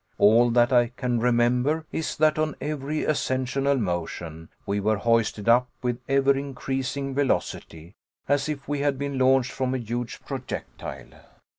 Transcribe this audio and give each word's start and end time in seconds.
All 0.17 0.49
that 0.49 0.73
I 0.73 0.87
can 0.87 1.19
remember 1.19 1.85
is, 1.91 2.17
that 2.17 2.39
on 2.39 2.55
every 2.59 3.03
ascensional 3.05 3.77
motion, 3.77 4.49
we 4.65 4.79
were 4.79 4.97
hoisted 4.97 5.47
up 5.47 5.69
with 5.83 6.01
ever 6.09 6.35
increasing 6.35 7.13
velocity, 7.13 7.93
as 8.27 8.49
if 8.49 8.67
we 8.67 8.79
had 8.79 8.97
been 8.97 9.19
launched 9.19 9.51
from 9.51 9.75
a 9.75 9.77
huge 9.77 10.19
projectile. 10.21 11.13